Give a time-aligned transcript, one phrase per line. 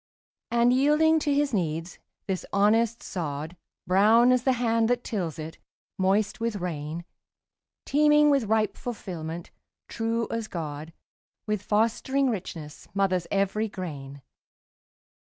[0.49, 3.55] And yielding to his needs, this honest sod,
[3.85, 5.59] Brown as the hand that tills it,
[5.99, 7.05] moist with rain,
[7.85, 9.51] Teeming with ripe fulfilment,
[9.87, 10.91] true as God,
[11.45, 14.23] With fostering richness, mothers every grain.